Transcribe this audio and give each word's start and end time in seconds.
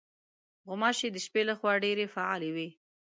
غوماشې 0.67 1.07
د 1.11 1.17
شپې 1.25 1.41
له 1.49 1.53
خوا 1.59 1.73
ډېرې 1.85 2.05
فعالې 2.13 2.49
وي. 2.55 2.69